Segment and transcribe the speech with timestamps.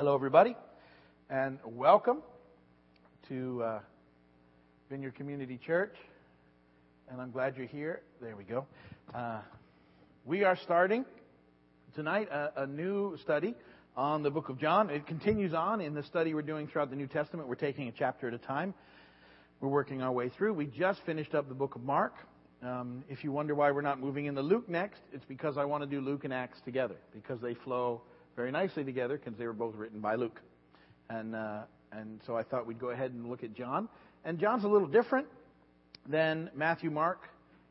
[0.00, 0.56] Hello, everybody,
[1.28, 2.22] and welcome
[3.28, 3.80] to uh,
[4.88, 5.94] Vineyard Community Church.
[7.10, 8.00] And I'm glad you're here.
[8.18, 8.64] There we go.
[9.14, 9.40] Uh,
[10.24, 11.04] we are starting
[11.94, 13.54] tonight a, a, new study
[13.94, 14.88] on the book of John.
[14.88, 17.46] It continues on in the study we're doing throughout the New Testament.
[17.46, 18.72] We're taking a chapter at a time.
[19.60, 20.54] We're working our way through.
[20.54, 22.14] We just finished up the book of Mark.
[22.62, 25.82] Um, if you wonder why we're not moving into Luke next, it's because I want
[25.82, 28.00] to do Luke and Acts together because they flow
[28.36, 30.40] very nicely together because they were both written by Luke.
[31.08, 31.62] And, uh,
[31.92, 33.88] and so I thought we'd go ahead and look at John.
[34.24, 35.26] And John's a little different
[36.08, 37.28] than Matthew, Mark,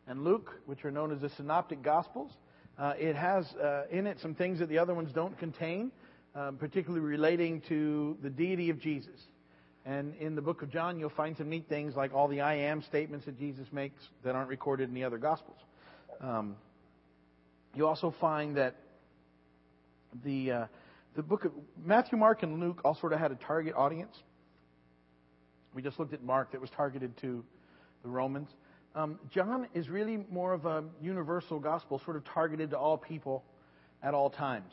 [0.08, 2.32] and Luke, which are known as the Synoptic Gospels.
[2.78, 5.92] Uh, it has uh, in it some things that the other ones don't contain,
[6.36, 9.16] um, particularly relating to the deity of Jesus.
[9.86, 12.56] And in the book of John, you'll find some neat things like all the I
[12.56, 15.58] am statements that Jesus makes that aren't recorded in the other Gospels.
[16.22, 16.56] Um,
[17.76, 18.76] you also find that
[20.24, 20.66] the uh,
[21.16, 21.52] the book of
[21.84, 24.16] Matthew, Mark, and Luke all sort of had a target audience.
[25.74, 27.44] We just looked at Mark that was targeted to
[28.04, 28.50] the Romans.
[28.96, 33.44] Um, John is really more of a universal gospel, sort of targeted to all people
[34.02, 34.72] at all times.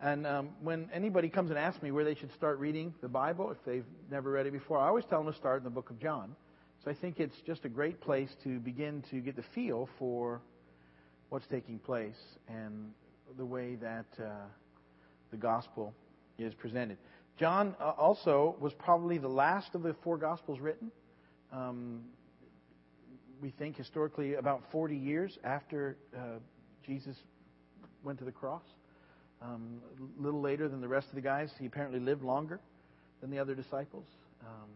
[0.00, 3.50] And um, when anybody comes and asks me where they should start reading the Bible,
[3.50, 5.90] if they've never read it before, I always tell them to start in the book
[5.90, 6.34] of John.
[6.84, 10.42] So I think it's just a great place to begin to get the feel for
[11.30, 12.90] what's taking place and
[13.38, 14.30] the way that uh,
[15.34, 15.92] the gospel
[16.38, 16.96] is presented.
[17.40, 20.92] John uh, also was probably the last of the four gospels written.
[21.52, 22.02] Um,
[23.42, 26.38] we think historically about 40 years after uh,
[26.86, 27.16] Jesus
[28.04, 28.62] went to the cross.
[29.42, 31.50] Um, a little later than the rest of the guys.
[31.58, 32.60] He apparently lived longer
[33.20, 34.06] than the other disciples.
[34.40, 34.70] Um,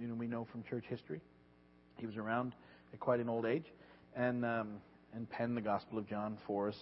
[0.00, 1.20] you know, we know from church history.
[1.98, 2.54] He was around
[2.94, 3.66] at quite an old age
[4.16, 4.68] and, um,
[5.14, 6.76] and penned the Gospel of John for us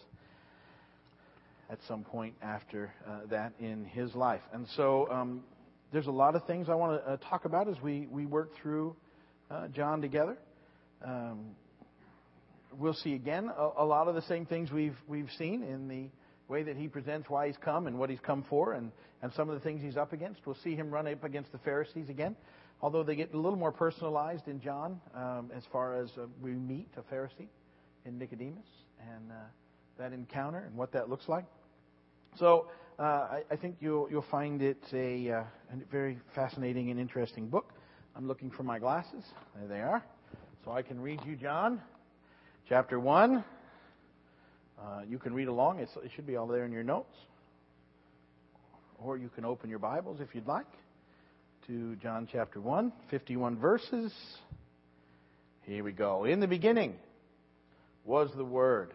[1.70, 4.40] at some point after uh, that in his life.
[4.52, 5.42] And so um,
[5.92, 8.50] there's a lot of things I want to uh, talk about as we, we work
[8.60, 8.96] through
[9.50, 10.36] uh, John together.
[11.04, 11.52] Um,
[12.78, 16.08] we'll see again a, a, lot of the same things we've, we've seen in the
[16.48, 18.90] way that he presents why he's come and what he's come for and,
[19.22, 20.40] and some of the things he's up against.
[20.44, 22.36] We'll see him run up against the Pharisees again,
[22.82, 26.50] although they get a little more personalized in John um, as far as uh, we
[26.50, 27.48] meet a Pharisee
[28.04, 28.66] in Nicodemus
[29.00, 29.34] and uh,
[29.98, 31.44] that encounter and what that looks like.
[32.38, 32.68] So
[32.98, 35.44] uh, I, I, think you'll, you'll find it a, uh, a,
[35.90, 37.72] very fascinating and interesting book.
[38.16, 39.24] I'm looking for my glasses.
[39.58, 40.02] There they are.
[40.64, 41.80] So I can read you John
[42.68, 43.44] chapter 1.
[44.78, 45.80] Uh, you can read along.
[45.80, 47.14] It's, it should be all there in your notes.
[48.98, 50.66] Or you can open your Bibles if you'd like
[51.66, 54.14] to John chapter 1, 51 verses.
[55.62, 56.24] Here we go.
[56.24, 56.94] In the beginning
[58.04, 58.94] was the Word,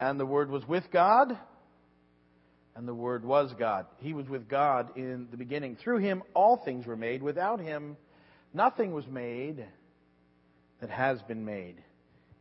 [0.00, 1.36] and the Word was with God
[2.80, 3.84] and the Word was God.
[3.98, 5.76] He was with God in the beginning.
[5.76, 7.22] Through him, all things were made.
[7.22, 7.98] Without him,
[8.54, 9.66] nothing was made
[10.80, 11.76] that has been made.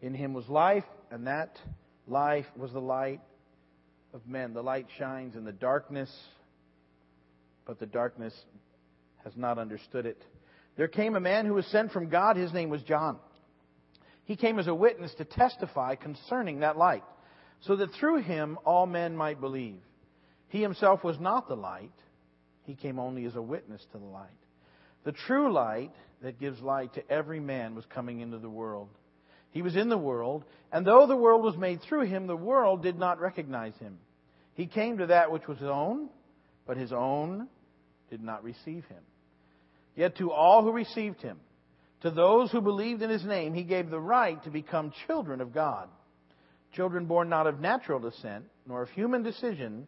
[0.02, 1.60] In him was life, and that
[2.08, 3.20] life was the light
[4.14, 4.54] of men.
[4.54, 6.10] The light shines in the darkness,
[7.66, 8.34] but the darkness
[9.26, 10.24] has not understood it.
[10.78, 12.38] There came a man who was sent from God.
[12.38, 13.18] His name was John.
[14.24, 17.04] He came as a witness to testify concerning that light,
[17.60, 19.82] so that through him all men might believe.
[20.50, 21.94] He himself was not the light,
[22.64, 24.30] he came only as a witness to the light.
[25.06, 28.90] The true light that gives light to every man was coming into the world.
[29.52, 32.84] He was in the world, and though the world was made through him, the world
[32.84, 33.98] did not recognize him.
[34.54, 36.10] He came to that which was his own,
[36.68, 37.48] but his own
[38.10, 39.04] did not receive him.
[39.96, 41.40] Yet to all who received him,
[42.02, 45.54] to those who believed in his name, he gave the right to become children of
[45.54, 45.90] God.
[46.74, 49.88] Children born not of natural descent, nor of human decision,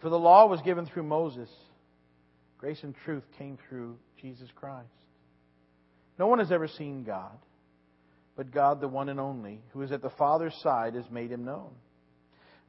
[0.00, 1.48] For the law was given through Moses.
[2.58, 4.88] Grace and truth came through Jesus Christ.
[6.18, 7.38] No one has ever seen God,
[8.36, 11.44] but God, the one and only, who is at the Father's side, has made him
[11.44, 11.70] known.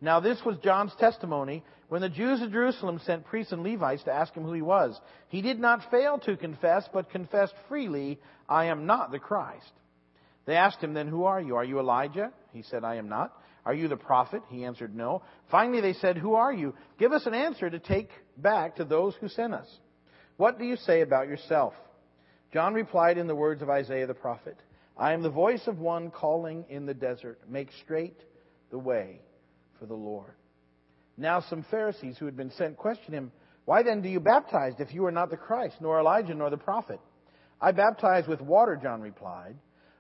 [0.02, 4.14] Now, this was John's testimony when the Jews of Jerusalem sent priests and Levites to
[4.14, 5.00] ask him who he was.
[5.28, 9.72] He did not fail to confess, but confessed freely, I am not the Christ.
[10.46, 11.58] They asked him then, Who are you?
[11.58, 12.32] Are you Elijah?
[12.54, 13.34] He said, I am not.
[13.70, 14.42] Are you the prophet?
[14.50, 15.22] He answered, No.
[15.52, 16.74] Finally, they said, Who are you?
[16.98, 19.68] Give us an answer to take back to those who sent us.
[20.38, 21.76] What do you say about yourself?
[22.52, 24.58] John replied in the words of Isaiah the prophet
[24.98, 28.20] I am the voice of one calling in the desert, make straight
[28.72, 29.22] the way
[29.80, 30.34] for the Lord.
[31.16, 33.32] Now, some Pharisees who had been sent questioned him,
[33.66, 36.58] Why then do you baptize if you are not the Christ, nor Elijah, nor the
[36.58, 37.00] prophet?
[37.62, 39.58] I baptize with water, John replied,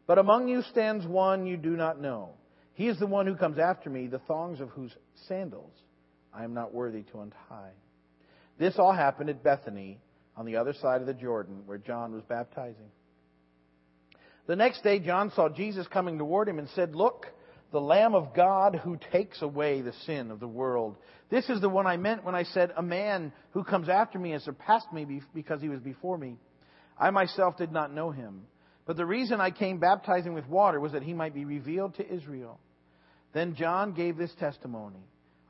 [0.07, 2.31] but among you stands one you do not know.
[2.79, 4.95] He is the one who comes after me, the thongs of whose
[5.27, 5.73] sandals
[6.33, 7.73] I am not worthy to untie.
[8.57, 9.99] This all happened at Bethany
[10.37, 12.89] on the other side of the Jordan where John was baptizing.
[14.47, 17.25] The next day, John saw Jesus coming toward him and said, Look,
[17.73, 20.95] the Lamb of God who takes away the sin of the world.
[21.29, 24.31] This is the one I meant when I said, A man who comes after me
[24.31, 26.37] has surpassed me because he was before me.
[26.97, 28.43] I myself did not know him.
[28.85, 32.09] But the reason I came baptizing with water was that he might be revealed to
[32.09, 32.57] Israel.
[33.33, 34.99] Then John gave this testimony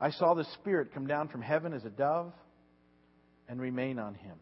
[0.00, 2.32] I saw the Spirit come down from heaven as a dove
[3.48, 4.36] and remain on him.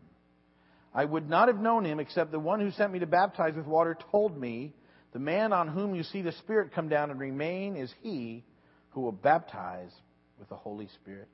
[0.94, 3.66] I would not have known him except the one who sent me to baptize with
[3.66, 4.72] water told me,
[5.12, 8.44] The man on whom you see the Spirit come down and remain is he
[8.90, 9.90] who will baptize
[10.38, 11.28] with the Holy Spirit.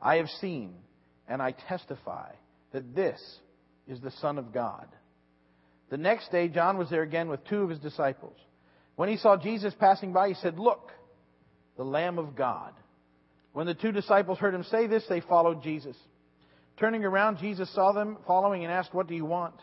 [0.00, 0.74] I have seen
[1.28, 2.32] and I testify
[2.72, 3.20] that this
[3.88, 4.86] is the Son of God.
[5.90, 8.36] The next day, John was there again with two of his disciples.
[8.96, 10.90] When he saw Jesus passing by, he said, Look,
[11.76, 12.72] the Lamb of God.
[13.52, 15.96] When the two disciples heard him say this, they followed Jesus.
[16.78, 19.54] Turning around, Jesus saw them following and asked, What do you want?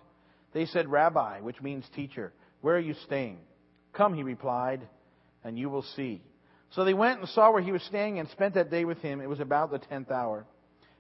[0.53, 3.39] They said, Rabbi, which means teacher, where are you staying?
[3.93, 4.87] Come, he replied,
[5.43, 6.21] and you will see.
[6.71, 9.21] So they went and saw where he was staying and spent that day with him.
[9.21, 10.45] It was about the tenth hour.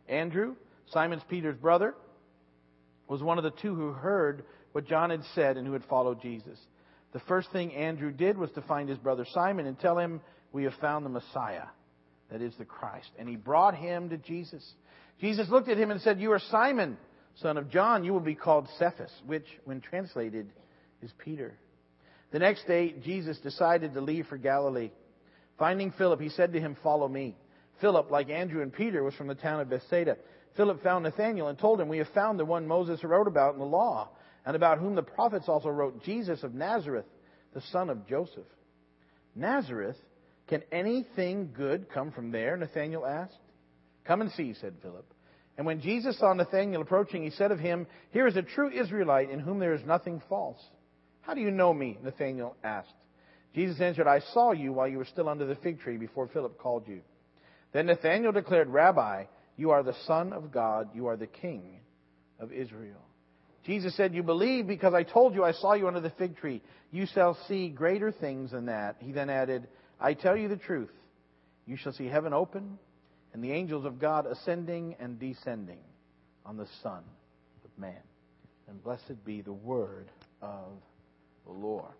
[0.07, 0.55] Andrew,
[0.91, 1.95] Simon Peter's brother,
[3.07, 6.21] was one of the two who heard what John had said and who had followed
[6.21, 6.59] Jesus.
[7.13, 10.21] The first thing Andrew did was to find his brother Simon and tell him,
[10.53, 11.65] We have found the Messiah,
[12.31, 13.09] that is the Christ.
[13.19, 14.63] And he brought him to Jesus.
[15.19, 16.97] Jesus looked at him and said, You are Simon,
[17.41, 18.05] son of John.
[18.05, 20.47] You will be called Cephas, which, when translated,
[21.01, 21.57] is Peter.
[22.31, 24.91] The next day, Jesus decided to leave for Galilee.
[25.57, 27.35] Finding Philip, he said to him, Follow me.
[27.81, 30.17] Philip, like Andrew and Peter, was from the town of Bethsaida.
[30.55, 33.59] Philip found Nathanael and told him, We have found the one Moses wrote about in
[33.59, 34.09] the law,
[34.45, 37.05] and about whom the prophets also wrote, Jesus of Nazareth,
[37.53, 38.45] the son of Joseph.
[39.35, 39.97] Nazareth?
[40.47, 42.57] Can anything good come from there?
[42.57, 43.37] Nathanael asked.
[44.05, 45.05] Come and see, said Philip.
[45.57, 49.29] And when Jesus saw Nathanael approaching, he said of him, Here is a true Israelite
[49.29, 50.59] in whom there is nothing false.
[51.21, 51.97] How do you know me?
[52.03, 52.93] Nathanael asked.
[53.55, 56.57] Jesus answered, I saw you while you were still under the fig tree before Philip
[56.57, 57.01] called you.
[57.71, 59.25] Then Nathanael declared, Rabbi,
[59.57, 61.79] you are the Son of God, you are the King
[62.39, 63.01] of Israel.
[63.65, 66.61] Jesus said, You believe because I told you I saw you under the fig tree.
[66.91, 68.97] You shall see greater things than that.
[68.99, 69.67] He then added,
[70.03, 70.91] I tell you the truth.
[71.65, 72.77] You shall see heaven open
[73.33, 75.79] and the angels of God ascending and descending
[76.45, 77.03] on the Son
[77.63, 78.01] of Man.
[78.67, 80.11] And blessed be the word
[80.41, 80.73] of
[81.45, 81.93] the Lord.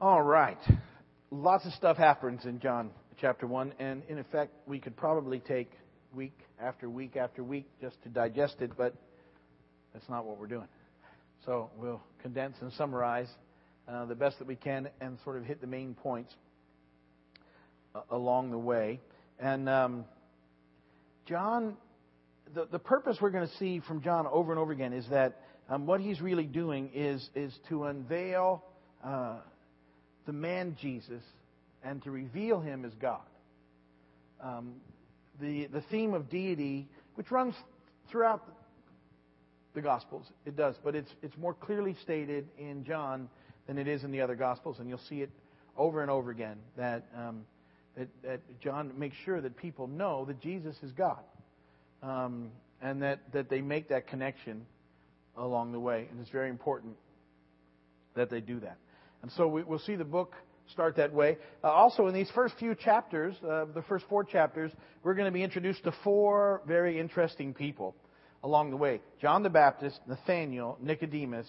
[0.00, 0.58] All right.
[1.32, 2.90] Lots of stuff happens in John
[3.20, 5.72] chapter 1, and in effect, we could probably take
[6.14, 8.94] week after week after week just to digest it, but
[9.92, 10.68] that's not what we're doing.
[11.44, 13.28] So we'll condense and summarize
[13.88, 16.34] uh, the best that we can and sort of hit the main points
[18.10, 19.00] along the way.
[19.38, 20.04] And um,
[21.26, 21.76] John,
[22.54, 25.40] the, the purpose we're going to see from John over and over again is that
[25.68, 28.64] um, what he's really doing is, is to unveil
[29.04, 29.38] uh,
[30.26, 31.22] the man Jesus
[31.82, 33.20] and to reveal him as God.
[34.40, 34.74] Um,
[35.40, 37.54] the, the theme of deity, which runs
[38.10, 38.42] throughout
[39.74, 43.28] the Gospels, it does, but it's, it's more clearly stated in John
[43.66, 45.30] than it is in the other Gospels, and you'll see it
[45.76, 47.44] over and over again that um,
[47.96, 51.20] that, that John makes sure that people know that Jesus is God.
[52.02, 52.50] Um,
[52.82, 54.66] and that, that they make that connection
[55.36, 56.06] along the way.
[56.10, 56.96] And it's very important
[58.14, 58.76] that they do that.
[59.22, 60.34] And so we, will see the book
[60.72, 61.38] start that way.
[61.62, 64.70] Uh, also, in these first few chapters, uh, the first four chapters,
[65.02, 67.94] we're going to be introduced to four very interesting people
[68.42, 71.48] along the way John the Baptist, Nathaniel, Nicodemus,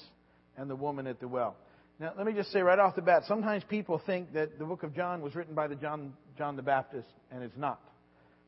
[0.58, 1.56] and the woman at the well.
[2.00, 4.84] Now, let me just say right off the bat, sometimes people think that the book
[4.84, 7.82] of John was written by the John, John the Baptist, and it's not.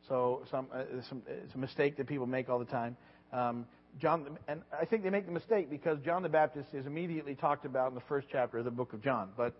[0.07, 2.95] So some, uh, some, it's a mistake that people make all the time.
[3.33, 3.65] Um,
[3.99, 7.65] John, and I think they make the mistake because John the Baptist is immediately talked
[7.65, 9.55] about in the first chapter of the book of John, but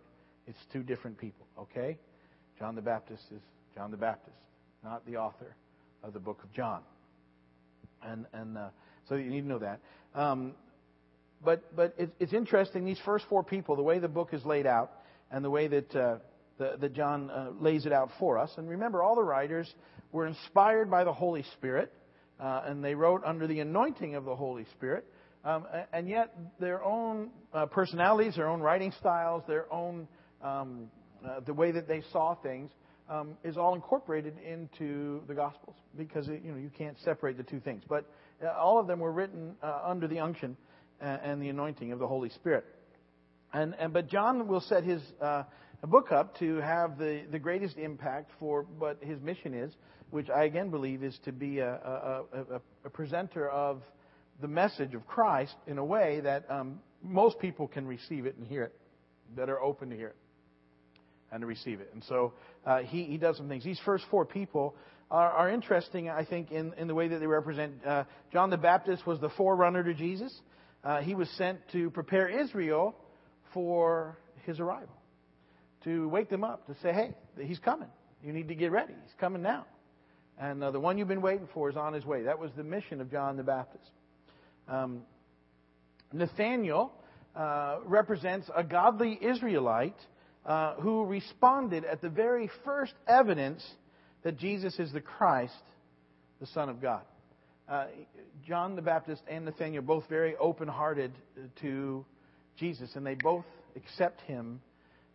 [0.46, 1.98] it's two different people, okay?
[2.60, 3.41] John the Baptist is
[3.74, 4.38] John the Baptist,
[4.84, 5.55] not the author
[6.03, 6.81] of the book of John.
[8.03, 8.69] And, and uh,
[9.08, 9.79] so you need to know that.
[10.13, 10.53] Um,
[11.43, 14.65] but but it, it's interesting these first four people, the way the book is laid
[14.65, 14.91] out,
[15.31, 16.17] and the way that uh,
[16.58, 18.51] the, that John uh, lays it out for us.
[18.58, 19.74] And remember, all the writers
[20.12, 21.91] were inspired by the Holy Spirit,
[22.39, 25.05] uh, and they wrote under the anointing of the Holy Spirit.
[25.46, 30.08] Um, and yet, their own uh, personalities, their own writing styles, their own
[30.43, 30.89] um,
[31.25, 32.72] uh, the way that they saw things
[33.10, 37.60] um, is all incorporated into the Gospels because you know you can't separate the two
[37.62, 37.84] things.
[37.88, 38.05] But
[38.43, 40.58] uh, all of them were written under the unction
[41.01, 42.65] and the anointing of the Holy Spirit.
[43.53, 45.44] And, and but John will set his uh,
[45.88, 49.74] book up to have the, the greatest impact for what his mission is,
[50.12, 53.82] which I again believe is to be a, a, a, a presenter of
[54.41, 58.46] the message of Christ in a way that um, most people can receive it and
[58.46, 58.74] hear it,
[59.36, 60.15] that are open to hear it
[61.32, 61.89] and to receive it.
[61.94, 62.34] And so
[62.65, 63.63] uh, he, he does some things.
[63.63, 64.75] These first four people
[65.12, 67.74] are, are interesting, I think, in, in the way that they represent.
[67.86, 70.34] Uh, John the Baptist was the forerunner to Jesus.
[70.83, 72.95] Uh, he was sent to prepare Israel
[73.53, 74.95] for his arrival,
[75.83, 77.89] to wake them up, to say, hey, he's coming.
[78.24, 78.93] You need to get ready.
[78.93, 79.65] He's coming now.
[80.39, 82.24] And uh, the one you've been waiting for is on his way.
[82.24, 83.91] That was the mission of John the Baptist.
[84.67, 85.01] Um,
[86.13, 86.93] Nathaniel
[87.36, 89.98] uh, represents a godly Israelite
[90.45, 93.65] uh, who responded at the very first evidence
[94.24, 95.53] that Jesus is the Christ,
[96.39, 97.01] the Son of God.
[97.69, 97.85] Uh,
[98.47, 101.11] John the Baptist and Nathaniel both very open-hearted
[101.61, 102.03] to
[102.57, 103.45] Jesus, and they both
[103.75, 104.59] accept him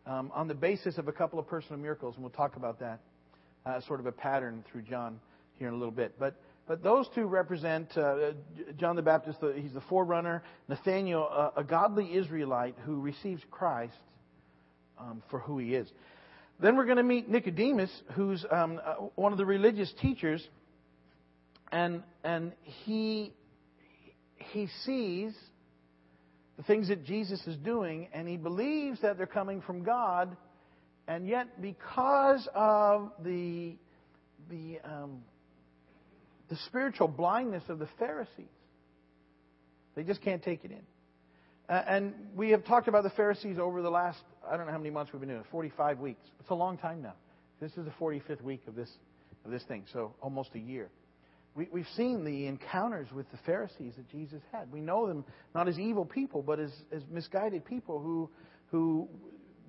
[0.07, 3.01] um, on the basis of a couple of personal miracles, and we'll talk about that
[3.67, 5.19] uh, sort of a pattern through John
[5.59, 6.15] here in a little bit.
[6.19, 8.33] But but those two represent uh,
[8.79, 13.99] John the Baptist, he's the forerunner, Nathaniel, uh, a godly Israelite who receives Christ
[14.99, 15.91] um, for who he is.
[16.61, 20.47] Then we're going to meet Nicodemus, who's um, uh, one of the religious teachers,
[21.73, 22.53] and and
[22.85, 23.33] he
[24.37, 25.35] he sees
[26.57, 30.37] the things that Jesus is doing, and he believes that they're coming from God,
[31.09, 33.77] and yet because of the
[34.51, 35.23] the um,
[36.49, 38.47] the spiritual blindness of the Pharisees,
[39.95, 40.83] they just can't take it in.
[41.69, 44.79] Uh, and we have talked about the Pharisees over the last, I don't know how
[44.79, 46.21] many months we've been doing it, 45 weeks.
[46.41, 47.15] It's a long time now.
[47.61, 48.91] This is the 45th week of this,
[49.47, 50.91] of this thing, so almost a year.
[51.55, 54.71] We, we've seen the encounters with the Pharisees that Jesus had.
[54.73, 58.29] We know them not as evil people, but as, as misguided people who,
[58.71, 59.09] who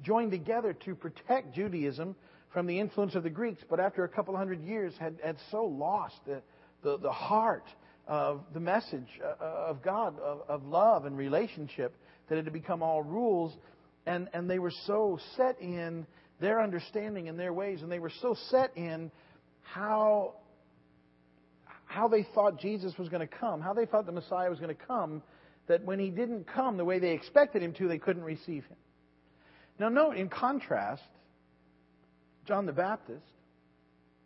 [0.04, 2.16] joined together to protect Judaism
[2.52, 5.66] from the influence of the Greeks, but after a couple hundred years had, had so
[5.66, 6.42] lost the,
[6.84, 7.66] the, the heart
[8.08, 11.96] of the message uh, of God, of, of love and relationship,
[12.30, 13.54] that it had become all rules.
[14.06, 16.08] And, and they were so set in
[16.40, 19.12] their understanding and their ways, and they were so set in
[19.62, 20.36] how,
[21.96, 24.76] how they thought Jesus was going to come, how they thought the Messiah was going
[24.76, 25.24] to come,
[25.68, 28.78] that when he didn't come the way they expected him to, they couldn't receive him.
[29.80, 31.04] Now, note, in contrast,
[32.46, 33.26] John the Baptist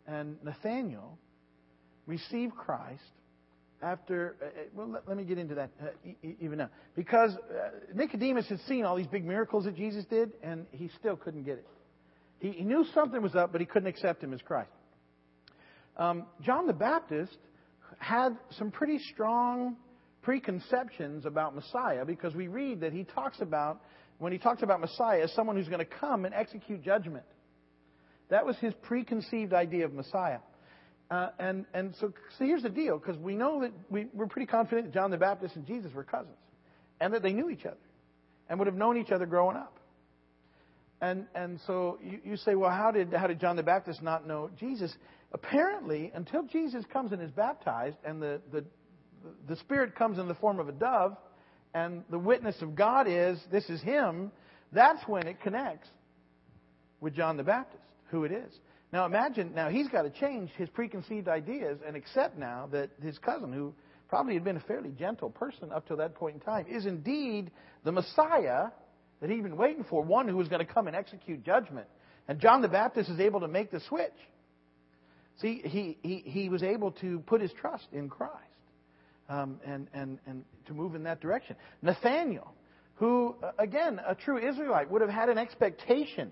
[0.06, 1.16] and Nathaniel
[2.06, 3.02] received Christ
[3.82, 5.86] after, uh, uh, well, let, me get into that uh,
[6.40, 6.68] even now.
[6.94, 7.32] Because
[7.94, 11.58] Nicodemus had seen all these big miracles that Jesus did, and he still couldn't get
[11.58, 11.66] it.
[12.40, 14.70] He, he knew something was up, but he couldn't accept him as Christ.
[15.96, 17.38] Um, John the Baptist
[18.00, 19.76] had some pretty strong
[20.22, 23.80] preconceptions about Messiah because we read that he talks about,
[24.18, 27.24] when he talks about Messiah, as someone who's going to come and execute judgment.
[28.30, 30.38] That was his preconceived idea of Messiah.
[31.10, 34.46] Uh, and, and so, so here's the deal, because we know that we, we're pretty
[34.46, 36.36] confident that John the Baptist and Jesus were cousins,
[37.00, 37.76] and that they knew each other,
[38.48, 39.78] and would have known each other growing up.
[41.02, 44.26] And, and so you, you say, well, how did, how did John the Baptist not
[44.26, 44.94] know Jesus?
[45.32, 48.64] Apparently, until Jesus comes and is baptized, and the, the,
[49.48, 51.16] the Spirit comes in the form of a dove,
[51.72, 54.32] and the witness of God is, this is Him,
[54.72, 55.88] that's when it connects
[57.00, 58.52] with John the Baptist, who it is.
[58.92, 63.18] Now imagine, now he's got to change his preconceived ideas and accept now that his
[63.18, 63.72] cousin, who
[64.08, 67.52] probably had been a fairly gentle person up to that point in time, is indeed
[67.84, 68.66] the Messiah
[69.20, 71.86] that he'd been waiting for, one who was going to come and execute judgment.
[72.26, 74.12] And John the Baptist is able to make the switch.
[75.40, 78.34] See, he, he, he was able to put his trust in Christ
[79.28, 81.56] um, and, and, and to move in that direction.
[81.82, 82.52] Nathaniel,
[82.94, 86.30] who, again, a true Israelite, would have had an expectation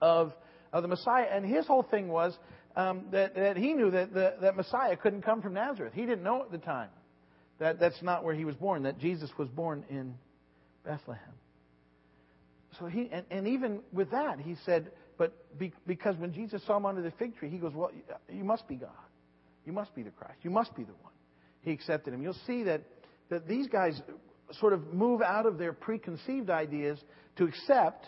[0.00, 0.32] of
[0.72, 1.26] of the Messiah.
[1.30, 2.36] And his whole thing was
[2.76, 5.92] um, that, that he knew that the, that Messiah couldn't come from Nazareth.
[5.94, 6.88] He didn't know at the time
[7.58, 10.14] that that's not where he was born, that Jesus was born in
[10.84, 11.22] Bethlehem.
[12.78, 14.90] So he, and, and even with that, he said,
[15.22, 17.92] but be, because when Jesus saw him under the fig tree, he goes, well,
[18.28, 18.90] you must be God.
[19.64, 20.38] You must be the Christ.
[20.42, 21.12] You must be the one.
[21.60, 22.22] He accepted him.
[22.22, 22.82] You'll see that,
[23.30, 24.02] that these guys
[24.58, 26.98] sort of move out of their preconceived ideas
[27.36, 28.04] to accept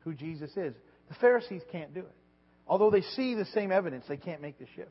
[0.00, 0.74] who Jesus is.
[1.08, 2.14] The Pharisees can't do it.
[2.68, 4.90] Although they see the same evidence, they can't make the shift.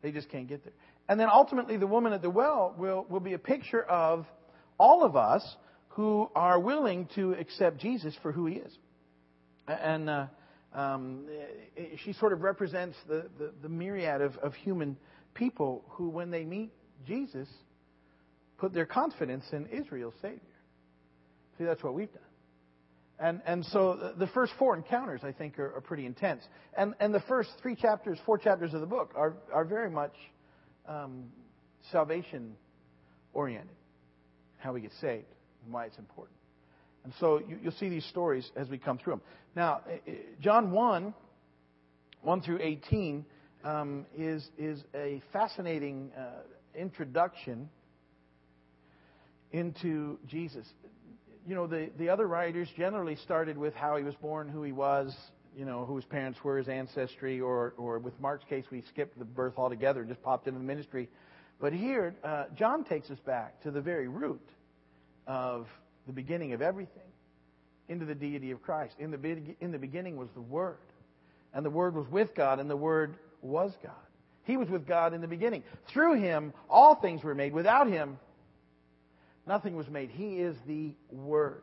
[0.00, 0.72] They just can't get there.
[1.10, 4.24] And then ultimately, the woman at the well will, will be a picture of
[4.78, 5.44] all of us
[5.88, 8.72] who are willing to accept Jesus for who he is.
[9.66, 10.26] And uh,
[10.74, 11.26] um,
[12.04, 14.96] she sort of represents the, the, the myriad of, of human
[15.34, 16.72] people who, when they meet
[17.06, 17.48] Jesus,
[18.58, 20.40] put their confidence in Israel's Savior.
[21.58, 22.22] See, that's what we've done.
[23.18, 26.42] And, and so the first four encounters, I think, are, are pretty intense.
[26.76, 30.14] And, and the first three chapters, four chapters of the book are, are very much
[30.88, 31.24] um,
[31.92, 32.56] salvation
[33.32, 33.76] oriented,
[34.58, 35.26] how we get saved
[35.64, 36.36] and why it's important.
[37.04, 39.22] And so you, will see these stories as we come through them.
[39.56, 39.80] Now,
[40.40, 41.14] John 1,
[42.22, 43.24] 1 through 18,
[43.64, 46.42] um, is, is a fascinating uh,
[46.74, 47.68] introduction
[49.52, 50.66] into Jesus
[51.46, 54.72] you know, the, the other writers generally started with how he was born, who he
[54.72, 55.14] was,
[55.56, 59.18] you know, who his parents were, his ancestry, or, or with Mark's case, we skipped
[59.18, 61.08] the birth altogether and just popped into the ministry.
[61.60, 64.46] But here, uh, John takes us back to the very root
[65.26, 65.66] of
[66.06, 67.02] the beginning of everything,
[67.88, 68.94] into the deity of Christ.
[68.98, 70.76] In the, in the beginning was the Word,
[71.52, 73.92] and the Word was with God, and the Word was God.
[74.44, 75.62] He was with God in the beginning.
[75.92, 77.52] Through him, all things were made.
[77.52, 78.18] Without him,
[79.46, 80.10] Nothing was made.
[80.10, 81.62] He is the Word.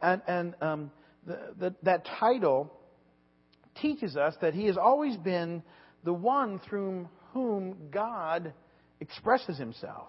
[0.00, 0.90] And, and um,
[1.26, 2.72] the, the, that title
[3.80, 5.62] teaches us that He has always been
[6.04, 8.52] the one through whom God
[9.00, 10.08] expresses Himself.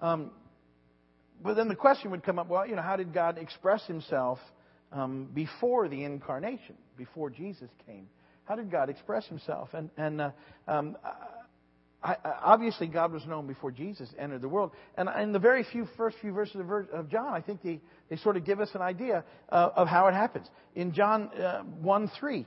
[0.00, 0.32] Um,
[1.42, 4.38] but then the question would come up well, you know, how did God express Himself
[4.92, 8.08] um, before the incarnation, before Jesus came?
[8.44, 9.70] How did God express Himself?
[9.72, 10.30] And, and uh,
[10.68, 10.96] um,
[12.02, 14.72] I, obviously, God was known before Jesus entered the world.
[14.96, 17.80] And in the very few first few verses of, of John, I think they,
[18.10, 20.48] they sort of give us an idea uh, of how it happens.
[20.74, 22.46] In John uh, 1 3,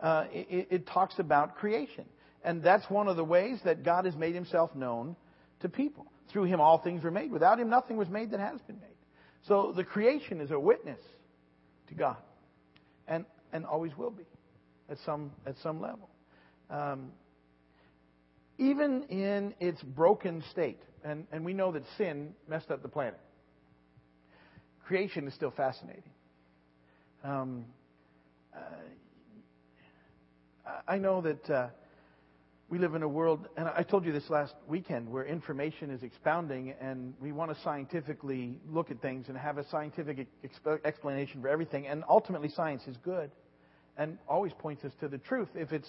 [0.00, 2.04] uh, it, it talks about creation.
[2.42, 5.16] And that's one of the ways that God has made himself known
[5.60, 6.06] to people.
[6.32, 7.30] Through him, all things were made.
[7.30, 8.96] Without him, nothing was made that has been made.
[9.46, 11.00] So the creation is a witness
[11.88, 12.16] to God,
[13.06, 14.24] and, and always will be
[14.90, 16.08] at some, at some level.
[16.68, 17.12] Um,
[18.58, 23.20] even in its broken state, and, and we know that sin messed up the planet,
[24.86, 26.02] creation is still fascinating.
[27.22, 27.66] Um,
[28.54, 28.58] uh,
[30.88, 31.68] I know that uh,
[32.68, 36.02] we live in a world, and I told you this last weekend, where information is
[36.02, 41.40] expounding, and we want to scientifically look at things and have a scientific exp- explanation
[41.40, 41.86] for everything.
[41.86, 43.30] And ultimately, science is good
[43.96, 45.88] and always points us to the truth if it's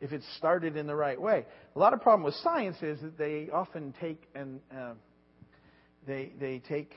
[0.00, 1.44] if it's started in the right way.
[1.76, 4.94] A lot of problem with science is that they often take and uh,
[6.06, 6.92] they they take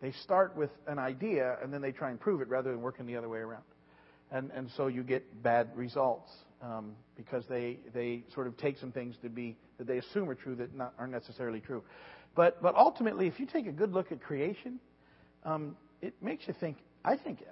[0.00, 3.06] they start with an idea and then they try and prove it rather than working
[3.06, 3.62] the other way around,
[4.32, 6.30] and and so you get bad results
[6.62, 10.34] um, because they they sort of take some things to be that they assume are
[10.34, 11.82] true that not, aren't necessarily true,
[12.34, 14.80] but but ultimately if you take a good look at creation,
[15.44, 16.78] um, it makes you think.
[17.04, 17.44] I think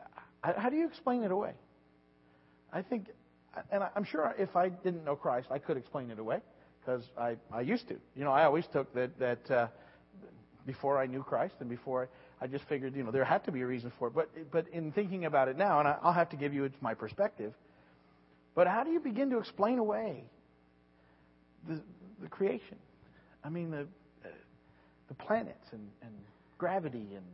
[0.42, 1.52] how do you explain it away?
[2.72, 3.08] I think
[3.70, 6.40] and I'm sure if I didn't know Christ, I could explain it away
[6.80, 7.96] because I, I used to.
[8.14, 9.68] You know, I always took that, that uh,
[10.70, 12.08] before I knew Christ and before
[12.40, 14.14] I, I just figured, you know, there had to be a reason for it.
[14.14, 16.94] But, but in thinking about it now, and I, I'll have to give you my
[16.94, 17.52] perspective,
[18.54, 20.22] but how do you begin to explain away
[21.68, 21.80] the,
[22.22, 22.76] the creation?
[23.42, 23.86] I mean, the,
[25.08, 26.12] the planets and, and
[26.56, 27.26] gravity and,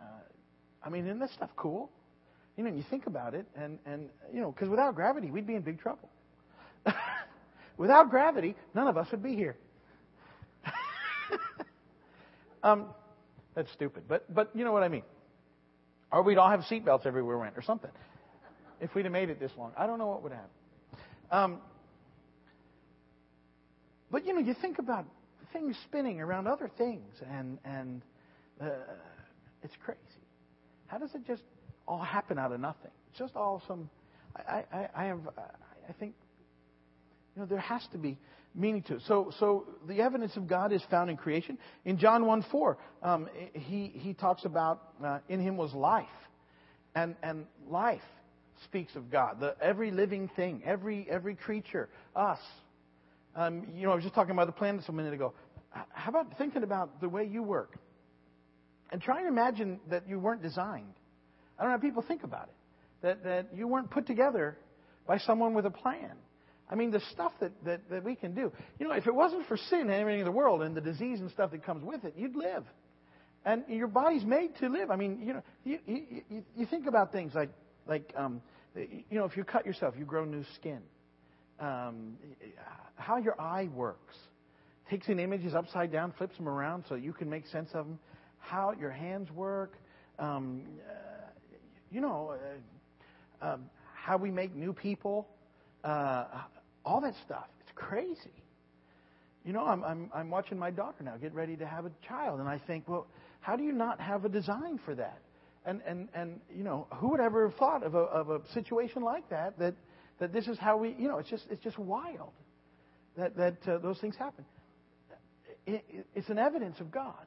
[0.00, 0.02] uh,
[0.84, 1.88] I mean, isn't this stuff cool?
[2.56, 5.54] You know, you think about it, and, and you know, because without gravity, we'd be
[5.54, 6.08] in big trouble.
[7.76, 9.54] without gravity, none of us would be here.
[12.68, 12.86] Um,
[13.54, 15.02] that's stupid, but but you know what I mean.
[16.10, 17.90] Or we'd all have seatbelts everywhere we went, or something.
[18.80, 20.50] If we'd have made it this long, I don't know what would happen.
[21.30, 21.58] Um,
[24.10, 25.04] but you know, you think about
[25.52, 28.02] things spinning around other things, and and
[28.60, 28.70] uh,
[29.62, 30.00] it's crazy.
[30.86, 31.42] How does it just
[31.88, 32.90] all happen out of nothing.
[33.10, 33.88] It's just all some.
[34.36, 35.20] I, I, I have.
[35.88, 36.14] I think.
[37.34, 38.18] You know, there has to be
[38.54, 39.00] meaning to.
[39.00, 41.58] So, so the evidence of God is found in creation.
[41.84, 46.06] In John 1 4, um, he, he talks about uh, in him was life.
[46.94, 48.02] And, and life
[48.64, 49.40] speaks of God.
[49.40, 52.40] The, every living thing, every, every creature, us.
[53.36, 55.32] Um, you know, I was just talking about the planets a minute ago.
[55.70, 57.78] How about thinking about the way you work?
[58.90, 60.94] And try and imagine that you weren't designed.
[61.58, 62.54] I don't know how people think about it.
[63.02, 64.58] That, that you weren't put together
[65.06, 66.12] by someone with a plan.
[66.70, 68.52] I mean, the stuff that, that, that we can do.
[68.78, 71.20] You know, if it wasn't for sin and everything in the world and the disease
[71.20, 72.64] and stuff that comes with it, you'd live.
[73.44, 74.90] And your body's made to live.
[74.90, 77.50] I mean, you know, you, you, you think about things like,
[77.86, 78.42] like um,
[78.74, 80.80] you know, if you cut yourself, you grow new skin.
[81.60, 82.16] Um,
[82.96, 84.16] how your eye works.
[84.90, 87.98] Takes in images upside down, flips them around so you can make sense of them.
[88.38, 89.72] How your hands work.
[90.18, 90.92] Um, uh,
[91.90, 92.34] you know,
[93.42, 95.28] uh, um, how we make new people.
[95.84, 96.24] Uh,
[96.84, 97.46] all that stuff.
[97.60, 98.42] It's crazy.
[99.44, 102.40] You know, I'm, I'm, I'm watching my daughter now get ready to have a child,
[102.40, 103.06] and I think, well,
[103.40, 105.20] how do you not have a design for that?
[105.64, 109.02] And, and, and you know, who would ever have thought of a, of a situation
[109.02, 109.74] like that, that,
[110.18, 112.32] that this is how we, you know, it's just, it's just wild
[113.16, 114.44] that, that uh, those things happen.
[115.66, 117.26] It, it, it's an evidence of God.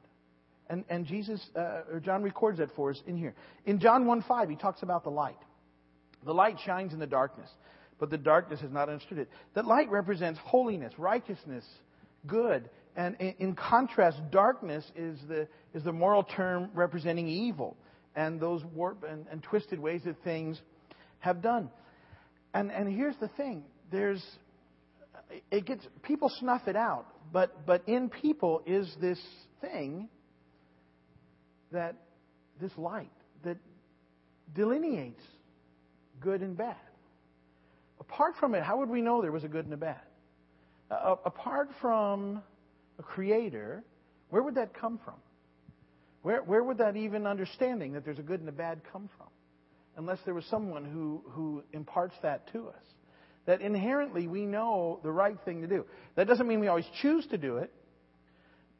[0.68, 3.34] And, and Jesus, uh, or John records that for us in here.
[3.66, 5.38] In John 1 5, he talks about the light.
[6.24, 7.48] The light shines in the darkness,
[8.02, 9.28] but the darkness has not understood it.
[9.54, 11.64] That light represents holiness, righteousness,
[12.26, 12.68] good.
[12.96, 17.76] And in, in contrast, darkness is the, is the moral term representing evil
[18.16, 20.60] and those warped and, and twisted ways that things
[21.20, 21.70] have done.
[22.52, 23.62] And, and here's the thing
[23.92, 24.20] there's,
[25.52, 29.20] it gets, people snuff it out, but, but in people is this
[29.60, 30.08] thing
[31.70, 31.94] that,
[32.60, 33.12] this light
[33.44, 33.58] that
[34.56, 35.22] delineates
[36.20, 36.74] good and bad.
[38.02, 40.00] Apart from it, how would we know there was a good and a bad?
[40.90, 42.42] Uh, apart from
[42.98, 43.84] a creator,
[44.28, 45.14] where would that come from?
[46.22, 49.28] Where, where would that even understanding that there's a good and a bad come from?
[49.96, 52.82] Unless there was someone who, who imparts that to us.
[53.46, 55.84] That inherently we know the right thing to do.
[56.16, 57.72] That doesn't mean we always choose to do it,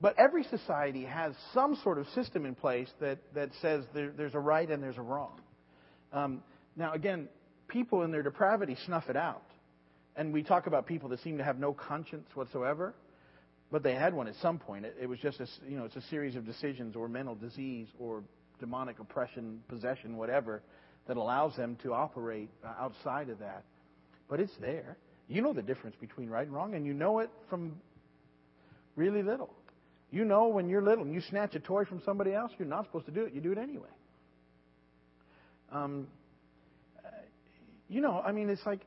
[0.00, 4.34] but every society has some sort of system in place that, that says there, there's
[4.34, 5.40] a right and there's a wrong.
[6.12, 6.42] Um,
[6.74, 7.28] now, again,
[7.72, 9.42] people in their depravity snuff it out.
[10.14, 12.94] And we talk about people that seem to have no conscience whatsoever.
[13.70, 14.84] But they had one at some point.
[14.84, 17.88] It, it was just a, you know, it's a series of decisions or mental disease
[17.98, 18.22] or
[18.60, 20.62] demonic oppression, possession, whatever,
[21.08, 23.64] that allows them to operate uh, outside of that.
[24.28, 24.98] But it's there.
[25.28, 27.80] You know the difference between right and wrong, and you know it from
[28.96, 29.50] really little.
[30.10, 32.84] You know when you're little and you snatch a toy from somebody else, you're not
[32.84, 33.32] supposed to do it.
[33.32, 33.88] You do it anyway.
[35.72, 36.06] Um,
[37.92, 38.80] you know, I mean, it's like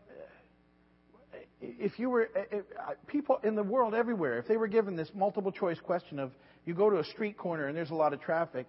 [1.62, 2.66] if you were if,
[3.06, 6.32] people in the world everywhere, if they were given this multiple choice question of
[6.66, 8.66] you go to a street corner and there's a lot of traffic,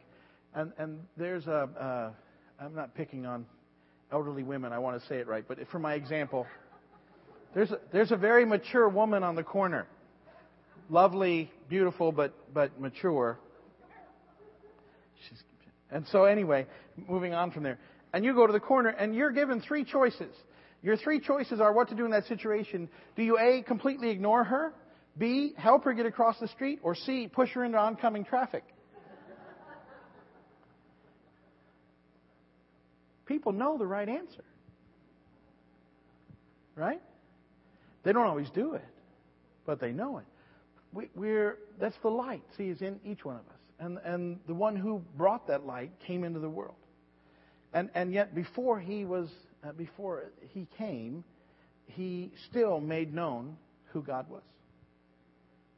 [0.55, 1.69] and and there's a
[2.61, 3.47] uh, I'm not picking on
[4.13, 4.73] elderly women.
[4.73, 6.47] I want to say it right, but for my example,
[7.55, 9.87] there's a, there's a very mature woman on the corner,
[10.91, 13.39] lovely, beautiful, but but mature.
[15.29, 15.43] She's,
[15.91, 16.67] and so anyway,
[17.09, 17.79] moving on from there,
[18.13, 20.35] and you go to the corner and you're given three choices.
[20.83, 22.89] Your three choices are what to do in that situation.
[23.17, 24.73] Do you A, completely ignore her?
[25.19, 26.81] B, help her get across the street?
[26.83, 28.65] Or C, push her into oncoming traffic?
[33.27, 34.45] People know the right answer.
[36.77, 37.01] Right?
[38.05, 38.85] They don't always do it,
[39.65, 40.25] but they know it.
[41.15, 43.59] We, are that's the light, see, is in each one of us.
[43.81, 46.77] And, and the one who brought that light came into the world.
[47.77, 49.29] And, and yet, before he was
[49.63, 51.23] uh, before he came,
[51.85, 53.59] he still made known
[53.93, 54.41] who God was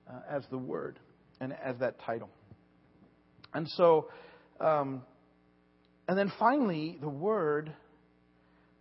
[0.09, 1.01] uh, as the Word
[1.41, 2.31] and as that title.
[3.53, 4.11] And so,
[4.61, 5.03] um,
[6.07, 7.73] and then finally, the Word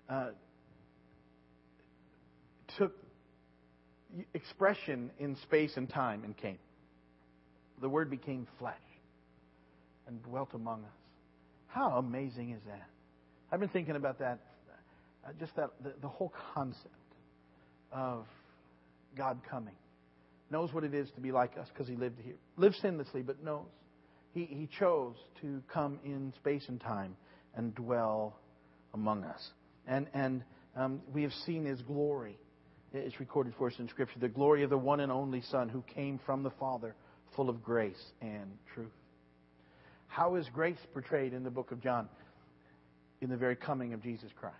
[0.08, 0.28] uh,
[2.78, 2.94] took
[4.36, 6.60] expression in space and time and came.
[7.82, 8.76] The Word became flesh
[10.06, 10.92] and dwelt among us.
[11.66, 12.88] How amazing is that?
[13.52, 14.40] I've been thinking about that
[15.28, 16.94] uh, just that the, the whole concept
[17.92, 18.26] of
[19.18, 19.74] God coming.
[20.50, 22.36] Knows what it is to be like us because he lived here.
[22.56, 23.66] Lived sinlessly, but knows.
[24.34, 27.16] He, he chose to come in space and time
[27.56, 28.38] and dwell
[28.94, 29.42] among us.
[29.88, 30.44] And, and
[30.76, 32.38] um, we have seen his glory.
[32.94, 35.84] It's recorded for us in Scripture the glory of the one and only Son who
[35.94, 36.96] came from the Father,
[37.36, 38.88] full of grace and truth.
[40.08, 42.08] How is grace portrayed in the book of John?
[43.22, 44.56] In the very coming of Jesus Christ.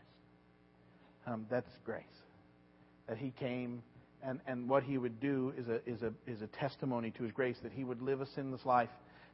[1.26, 2.04] Um, that's grace.
[3.08, 3.84] That He came,
[4.24, 7.32] and, and what He would do is a, is, a, is a testimony to His
[7.32, 8.90] grace, that He would live a sinless life,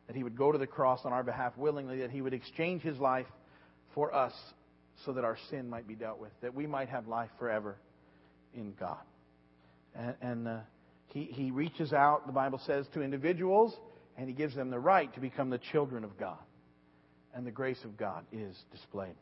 [0.08, 2.82] that He would go to the cross on our behalf willingly, that He would exchange
[2.82, 3.28] His life
[3.94, 4.34] for us
[5.06, 7.78] so that our sin might be dealt with, that we might have life forever
[8.54, 9.02] in God.
[9.96, 10.58] And, and uh,
[11.08, 13.76] he, he reaches out, the Bible says, to individuals,
[14.18, 16.38] and He gives them the right to become the children of God.
[17.36, 19.16] And the grace of God is displayed.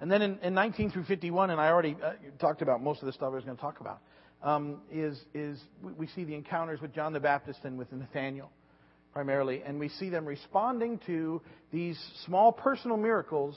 [0.00, 3.06] And then in, in 19 through 51, and I already uh, talked about most of
[3.06, 4.00] the stuff I was going to talk about,
[4.42, 8.50] um, is, is we see the encounters with John the Baptist and with Nathaniel
[9.12, 11.40] primarily, and we see them responding to
[11.72, 13.56] these small personal miracles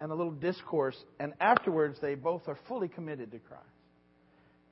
[0.00, 3.64] and a little discourse, and afterwards they both are fully committed to Christ.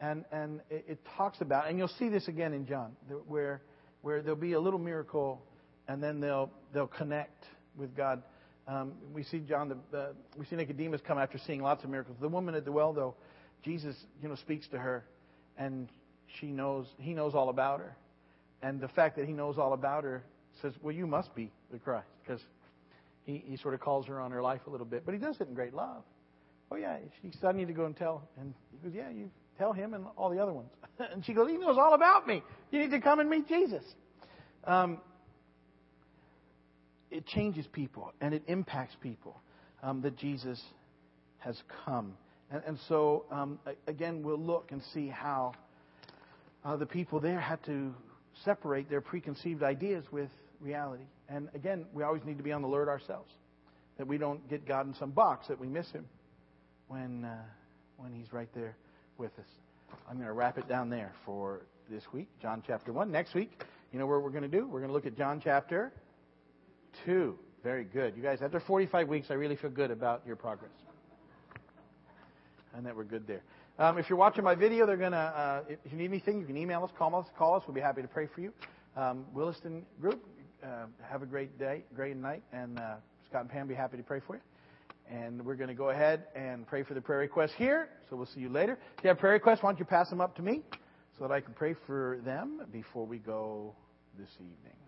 [0.01, 3.63] And and it, it talks about, and you'll see this again in John, where
[4.03, 5.43] where there'll be a little miracle,
[5.89, 7.45] and then they'll they'll connect
[7.77, 8.23] with God.
[8.69, 12.17] Um, we see John, the, uh, we see Nicodemus come after seeing lots of miracles.
[12.21, 13.15] The woman at the well, though,
[13.63, 15.05] Jesus, you know, speaks to her,
[15.57, 15.89] and
[16.41, 17.97] she knows he knows all about her,
[18.63, 20.23] and the fact that he knows all about her
[20.63, 22.41] says, well, you must be the Christ, because
[23.25, 25.37] he, he sort of calls her on her life a little bit, but he does
[25.41, 26.03] it in great love.
[26.71, 29.31] Oh yeah, she said, I need to go and tell, and he goes, yeah, you
[29.59, 30.71] tell him and all the other ones.
[31.13, 32.43] and she goes, he knows all about me.
[32.71, 33.85] You need to come and meet Jesus.
[34.65, 34.99] Um,
[37.11, 39.41] it changes people and it impacts people
[39.83, 40.61] um, that Jesus
[41.39, 42.15] has come.
[42.51, 45.53] And, and so, um, again, we'll look and see how
[46.65, 47.95] uh, the people there had to
[48.45, 50.29] separate their preconceived ideas with
[50.61, 51.05] reality.
[51.29, 53.33] And again, we always need to be on the alert ourselves
[53.99, 56.07] that we don't get God in some box, that we miss Him
[56.89, 57.37] when, uh,
[57.97, 58.77] when He's right there
[59.19, 59.47] with us.
[60.09, 63.11] I'm going to wrap it down there for this week, John chapter 1.
[63.11, 64.67] Next week, you know what we're going to do?
[64.67, 65.93] We're going to look at John chapter
[67.05, 67.39] 2.
[67.63, 68.17] Very good.
[68.17, 70.71] You guys, after 45 weeks, I really feel good about your progress.
[72.75, 73.43] And that we're good there.
[73.79, 76.57] Um, if you're watching my video, they're to, uh, if you need anything, you can
[76.57, 77.63] email us, call us, call us.
[77.67, 78.53] We'll be happy to pray for you.
[78.97, 80.25] Um, Williston Group,
[80.63, 82.95] uh, have a great day, great night, and uh,
[83.29, 84.43] Scott and Pam be happy to pray for you.
[85.11, 87.89] And we're going to go ahead and pray for the prayer requests here.
[88.09, 88.79] So we'll see you later.
[88.99, 90.63] If you have prayer requests, why don't you pass them up to me
[91.19, 93.75] so that I can pray for them before we go
[94.19, 94.86] this evening.